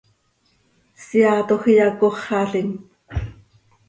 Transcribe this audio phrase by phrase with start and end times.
[1.03, 2.69] Seaatoj iyacóxalim.